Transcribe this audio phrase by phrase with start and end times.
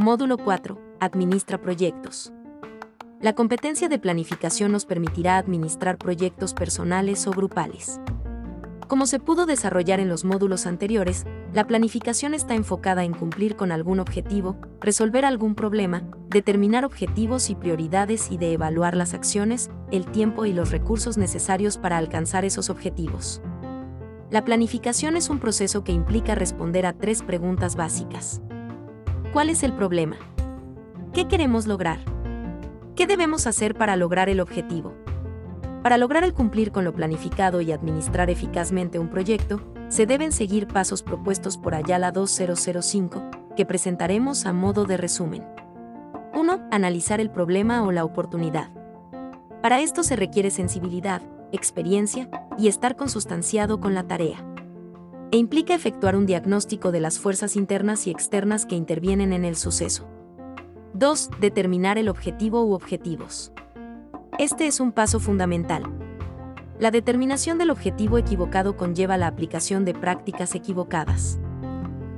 [0.00, 0.78] Módulo 4.
[1.00, 2.32] Administra proyectos.
[3.20, 8.00] La competencia de planificación nos permitirá administrar proyectos personales o grupales.
[8.86, 13.72] Como se pudo desarrollar en los módulos anteriores, la planificación está enfocada en cumplir con
[13.72, 20.06] algún objetivo, resolver algún problema, determinar objetivos y prioridades y de evaluar las acciones, el
[20.06, 23.42] tiempo y los recursos necesarios para alcanzar esos objetivos.
[24.30, 28.42] La planificación es un proceso que implica responder a tres preguntas básicas.
[29.32, 30.16] ¿Cuál es el problema?
[31.12, 31.98] ¿Qué queremos lograr?
[32.96, 34.94] ¿Qué debemos hacer para lograr el objetivo?
[35.82, 40.66] Para lograr el cumplir con lo planificado y administrar eficazmente un proyecto, se deben seguir
[40.66, 43.22] pasos propuestos por Ayala 2005,
[43.54, 45.44] que presentaremos a modo de resumen.
[46.32, 46.68] 1.
[46.70, 48.70] Analizar el problema o la oportunidad.
[49.60, 51.20] Para esto se requiere sensibilidad,
[51.52, 54.42] experiencia y estar consustanciado con la tarea.
[55.30, 59.56] E implica efectuar un diagnóstico de las fuerzas internas y externas que intervienen en el
[59.56, 60.08] suceso.
[60.94, 61.30] 2.
[61.38, 63.52] Determinar el objetivo u objetivos.
[64.38, 65.82] Este es un paso fundamental.
[66.80, 71.38] La determinación del objetivo equivocado conlleva la aplicación de prácticas equivocadas.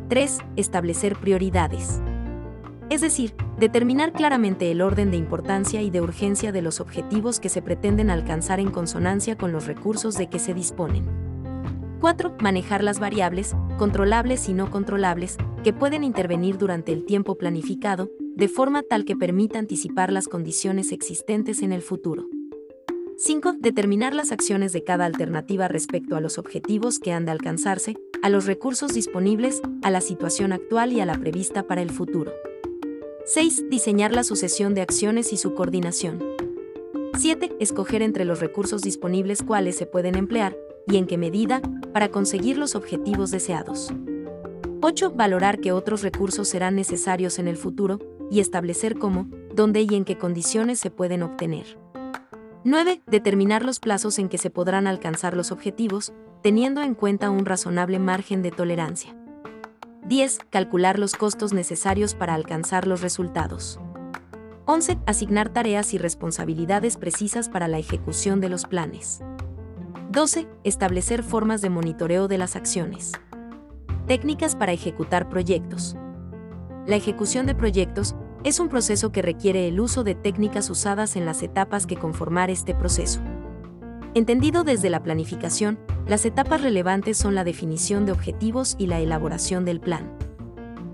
[0.09, 0.39] 3.
[0.55, 2.01] Establecer prioridades.
[2.91, 7.49] Es decir, determinar claramente el orden de importancia y de urgencia de los objetivos que
[7.49, 11.30] se pretenden alcanzar en consonancia con los recursos de que se disponen.
[12.01, 12.37] 4.
[12.41, 18.49] Manejar las variables, controlables y no controlables, que pueden intervenir durante el tiempo planificado, de
[18.49, 22.27] forma tal que permita anticipar las condiciones existentes en el futuro.
[23.19, 23.57] 5.
[23.59, 28.31] Determinar las acciones de cada alternativa respecto a los objetivos que han de alcanzarse, a
[28.31, 32.33] los recursos disponibles, a la situación actual y a la prevista para el futuro.
[33.27, 33.69] 6.
[33.69, 36.19] Diseñar la sucesión de acciones y su coordinación.
[37.19, 37.57] 7.
[37.61, 40.57] Escoger entre los recursos disponibles cuáles se pueden emplear,
[40.87, 41.61] y en qué medida,
[41.93, 43.93] para conseguir los objetivos deseados.
[44.83, 45.13] 8.
[45.13, 47.99] Valorar qué otros recursos serán necesarios en el futuro,
[48.31, 51.79] y establecer cómo, dónde y en qué condiciones se pueden obtener.
[52.65, 53.03] 9.
[53.07, 57.99] Determinar los plazos en que se podrán alcanzar los objetivos, teniendo en cuenta un razonable
[57.99, 59.17] margen de tolerancia.
[60.07, 60.39] 10.
[60.51, 63.81] Calcular los costos necesarios para alcanzar los resultados.
[64.67, 64.99] 11.
[65.07, 69.21] Asignar tareas y responsabilidades precisas para la ejecución de los planes.
[70.11, 70.49] 12.
[70.65, 73.13] Establecer formas de monitoreo de las acciones.
[74.09, 75.97] Técnicas para ejecutar proyectos.
[76.85, 81.27] La ejecución de proyectos es un proceso que requiere el uso de técnicas usadas en
[81.27, 83.21] las etapas que conformar este proceso.
[84.15, 85.79] Entendido desde la planificación,
[86.09, 90.13] las etapas relevantes son la definición de objetivos y la elaboración del plan.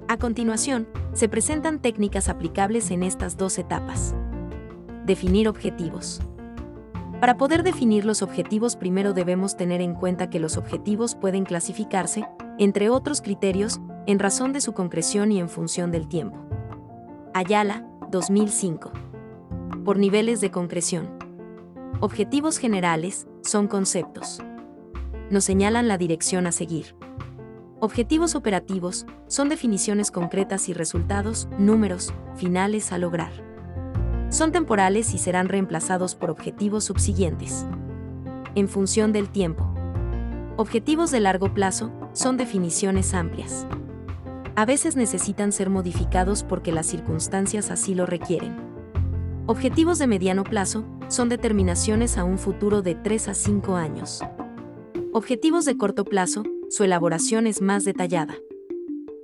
[0.09, 4.15] A continuación, se presentan técnicas aplicables en estas dos etapas.
[5.07, 6.21] Definir objetivos.
[7.21, 12.27] Para poder definir los objetivos primero debemos tener en cuenta que los objetivos pueden clasificarse,
[12.59, 16.37] entre otros criterios, en razón de su concreción y en función del tiempo.
[17.33, 18.93] Ayala, 2005.
[19.85, 21.09] Por niveles de concreción.
[22.01, 24.43] Objetivos generales son conceptos.
[25.31, 26.97] Nos señalan la dirección a seguir.
[27.81, 33.33] Objetivos operativos son definiciones concretas y resultados, números, finales a lograr.
[34.37, 37.65] Son temporales y serán reemplazados por objetivos subsiguientes.
[38.55, 39.67] En función del tiempo.
[40.59, 43.67] Objetivos de largo plazo son definiciones amplias.
[44.55, 48.55] A veces necesitan ser modificados porque las circunstancias así lo requieren.
[49.47, 54.23] Objetivos de mediano plazo son determinaciones a un futuro de 3 a 5 años.
[55.15, 58.35] Objetivos de corto plazo, su elaboración es más detallada.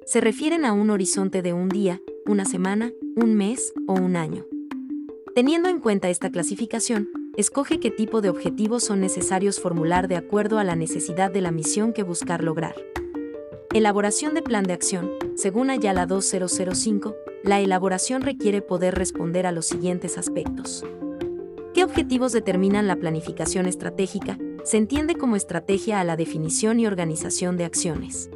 [0.07, 4.47] Se refieren a un horizonte de un día, una semana, un mes o un año.
[5.35, 10.59] Teniendo en cuenta esta clasificación, escoge qué tipo de objetivos son necesarios formular de acuerdo
[10.59, 12.75] a la necesidad de la misión que buscar lograr.
[13.73, 15.11] Elaboración de plan de acción.
[15.35, 20.85] Según Ayala 2005, la elaboración requiere poder responder a los siguientes aspectos.
[21.73, 24.37] ¿Qué objetivos determinan la planificación estratégica?
[24.65, 28.29] Se entiende como estrategia a la definición y organización de acciones.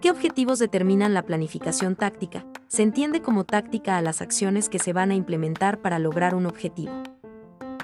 [0.00, 2.46] ¿Qué objetivos determinan la planificación táctica?
[2.68, 6.46] Se entiende como táctica a las acciones que se van a implementar para lograr un
[6.46, 6.92] objetivo.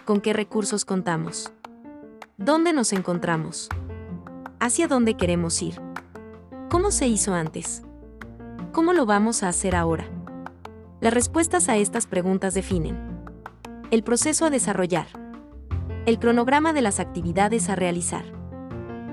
[0.04, 1.52] ¿Con qué recursos contamos?
[2.36, 3.68] ¿Dónde nos encontramos?
[4.58, 5.80] ¿Hacia dónde queremos ir?
[6.68, 7.82] ¿Cómo se hizo antes?
[8.72, 10.04] ¿Cómo lo vamos a hacer ahora?
[11.00, 13.12] Las respuestas a estas preguntas definen
[13.92, 15.06] el proceso a desarrollar,
[16.06, 18.24] el cronograma de las actividades a realizar,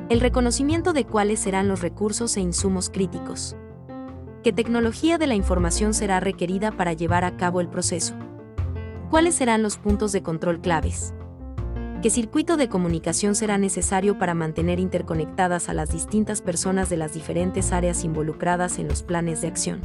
[0.10, 3.58] el reconocimiento de cuáles serán los recursos e insumos críticos,
[4.44, 8.16] qué tecnología de la información será requerida para llevar a cabo el proceso,
[9.10, 11.14] cuáles serán los puntos de control claves,
[12.02, 17.14] qué circuito de comunicación será necesario para mantener interconectadas a las distintas personas de las
[17.14, 19.82] diferentes áreas involucradas en los planes de acción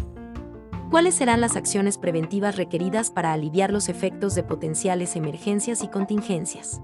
[0.94, 6.80] ¿Cuáles serán las acciones preventivas requeridas para aliviar los efectos de potenciales emergencias y contingencias?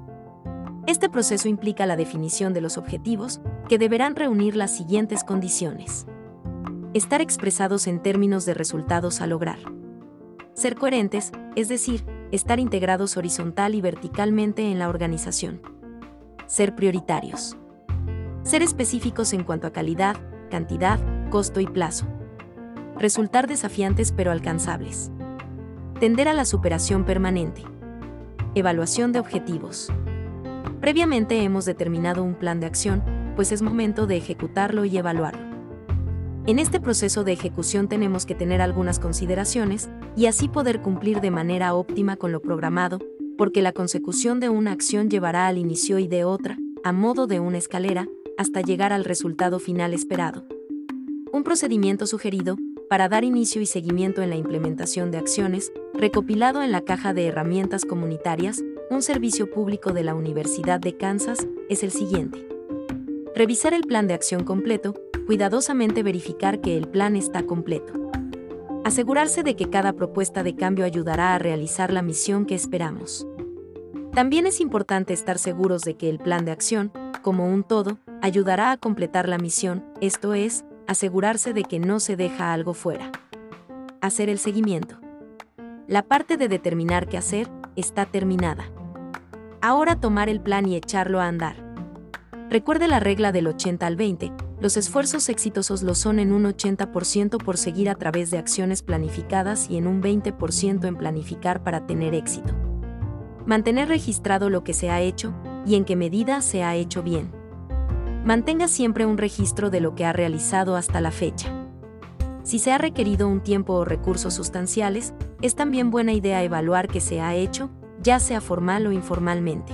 [0.89, 6.07] Este proceso implica la definición de los objetivos, que deberán reunir las siguientes condiciones.
[6.93, 9.59] Estar expresados en términos de resultados a lograr.
[10.55, 15.63] Ser coherentes, es decir, estar integrados horizontal y verticalmente en la organización.
[16.47, 17.57] Ser prioritarios.
[18.43, 20.17] Ser específicos en cuanto a calidad,
[20.51, 20.99] cantidad,
[21.31, 22.09] costo y plazo.
[22.99, 25.13] Resultar desafiantes pero alcanzables.
[26.01, 27.63] Tender a la superación permanente.
[28.57, 29.93] Evaluación de objetivos.
[30.81, 33.05] Previamente hemos determinado un plan de acción,
[33.37, 35.50] pues es momento de ejecutarlo y evaluarlo.
[36.47, 41.31] En este proceso de ejecución tenemos que tener algunas consideraciones y así poder cumplir de
[41.31, 42.99] manera óptima con lo programado,
[43.37, 47.41] porque la consecución de una acción llevará al inicio y de otra, a modo de
[47.41, 48.09] una escalera,
[48.39, 50.47] hasta llegar al resultado final esperado.
[51.31, 52.57] Un procedimiento sugerido,
[52.89, 57.27] para dar inicio y seguimiento en la implementación de acciones, recopilado en la caja de
[57.27, 62.49] herramientas comunitarias, un servicio público de la Universidad de Kansas, es el siguiente.
[63.37, 64.95] Revisar el plan de acción completo,
[65.27, 68.11] cuidadosamente verificar que el plan está completo.
[68.85, 73.27] Asegurarse de que cada propuesta de cambio ayudará a realizar la misión que esperamos.
[74.13, 78.73] También es importante estar seguros de que el plan de acción, como un todo, ayudará
[78.73, 83.13] a completar la misión, esto es, asegurarse de que no se deja algo fuera.
[84.01, 84.99] Hacer el seguimiento.
[85.87, 88.65] La parte de determinar qué hacer está terminada.
[89.61, 91.57] Ahora tomar el plan y echarlo a andar.
[92.49, 97.43] Recuerde la regla del 80 al 20, los esfuerzos exitosos lo son en un 80%
[97.43, 102.15] por seguir a través de acciones planificadas y en un 20% en planificar para tener
[102.15, 102.55] éxito.
[103.47, 105.33] Mantener registrado lo que se ha hecho
[105.65, 107.33] y en qué medida se ha hecho bien.
[108.23, 111.49] Mantenga siempre un registro de lo que ha realizado hasta la fecha.
[112.43, 117.01] Si se ha requerido un tiempo o recursos sustanciales, es también buena idea evaluar qué
[117.01, 117.71] se ha hecho,
[118.03, 119.73] ya sea formal o informalmente.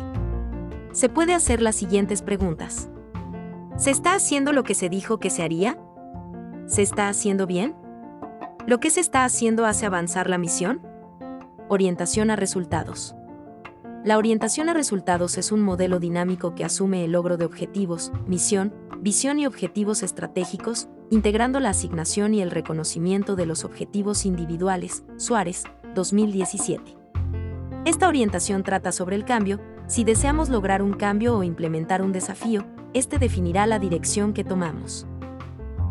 [0.93, 2.89] Se puede hacer las siguientes preguntas.
[3.77, 5.79] ¿Se está haciendo lo que se dijo que se haría?
[6.67, 7.77] ¿Se está haciendo bien?
[8.67, 10.81] ¿Lo que se está haciendo hace avanzar la misión?
[11.69, 13.15] Orientación a resultados.
[14.03, 18.73] La orientación a resultados es un modelo dinámico que asume el logro de objetivos, misión,
[19.01, 25.05] visión y objetivos estratégicos, integrando la asignación y el reconocimiento de los objetivos individuales.
[25.19, 25.65] Suárez,
[25.95, 26.97] 2017.
[27.85, 32.65] Esta orientación trata sobre el cambio, si deseamos lograr un cambio o implementar un desafío,
[32.97, 35.07] este definirá la dirección que tomamos.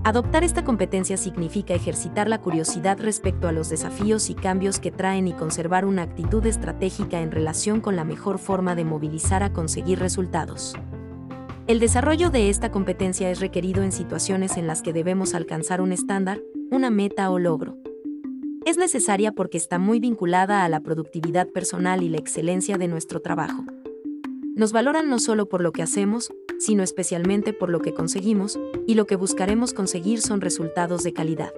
[0.04, 5.28] Adoptar esta competencia significa ejercitar la curiosidad respecto a los desafíos y cambios que traen
[5.28, 10.00] y conservar una actitud estratégica en relación con la mejor forma de movilizar a conseguir
[10.00, 10.74] resultados.
[11.68, 15.92] El desarrollo de esta competencia es requerido en situaciones en las que debemos alcanzar un
[15.92, 16.42] estándar,
[16.72, 17.78] una meta o logro.
[18.66, 23.22] Es necesaria porque está muy vinculada a la productividad personal y la excelencia de nuestro
[23.22, 23.63] trabajo.
[24.56, 28.96] Nos valoran no solo por lo que hacemos, sino especialmente por lo que conseguimos, y
[28.96, 31.54] lo que buscaremos conseguir son resultados de calidad.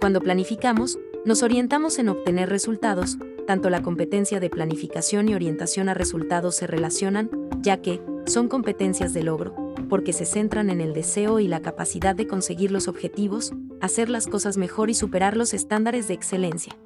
[0.00, 5.94] Cuando planificamos, nos orientamos en obtener resultados, tanto la competencia de planificación y orientación a
[5.94, 9.54] resultados se relacionan, ya que son competencias de logro,
[9.88, 14.26] porque se centran en el deseo y la capacidad de conseguir los objetivos, hacer las
[14.26, 16.76] cosas mejor y superar los estándares de excelencia.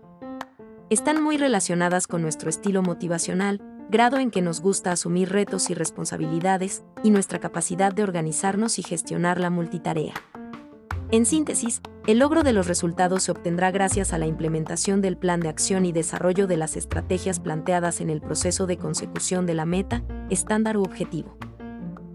[0.88, 3.60] Están muy relacionadas con nuestro estilo motivacional,
[3.92, 8.82] grado en que nos gusta asumir retos y responsabilidades, y nuestra capacidad de organizarnos y
[8.82, 10.14] gestionar la multitarea.
[11.10, 15.40] En síntesis, el logro de los resultados se obtendrá gracias a la implementación del plan
[15.40, 19.66] de acción y desarrollo de las estrategias planteadas en el proceso de consecución de la
[19.66, 21.36] meta, estándar u objetivo.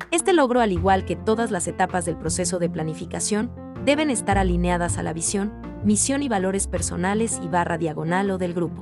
[0.10, 3.52] Este logro, al igual que todas las etapas del proceso de planificación,
[3.86, 5.54] deben estar alineadas a la visión,
[5.84, 8.82] misión y valores personales y barra diagonal o del grupo.